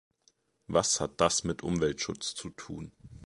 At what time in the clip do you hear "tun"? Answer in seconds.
2.49-2.91